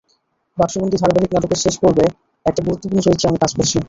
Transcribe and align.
বাক্সবন্দী 0.57 0.97
ধারাবাহিক 0.99 1.31
নাটকের 1.33 1.59
শেষ 1.63 1.75
পর্বে 1.81 2.05
একটা 2.45 2.61
গুরুত্বপূর্ণ 2.65 2.99
চরিত্রে 3.05 3.29
আমি 3.29 3.39
কাজ 3.43 3.51
করছি। 3.57 3.77